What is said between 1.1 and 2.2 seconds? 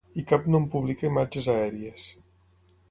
imatges aèries.